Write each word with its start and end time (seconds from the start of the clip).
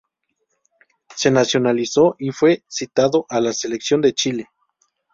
Se 1.15 1.29
nacionalizó 1.29 2.15
y 2.17 2.31
fue 2.31 2.63
citado 2.67 3.27
a 3.29 3.39
la 3.39 3.53
Selección 3.53 4.01
de 4.01 4.13
Chile. 4.15 4.49